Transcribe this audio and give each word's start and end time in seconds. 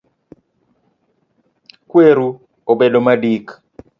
Kweru 1.89 2.27
obedo 2.71 2.99
madik 3.05 3.45